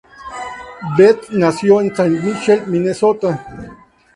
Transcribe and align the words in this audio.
Betts 0.97 1.29
nació 1.29 1.79
en 1.79 1.95
Saint 1.95 2.23
Michael, 2.23 2.65
Minnesota. 2.65 3.45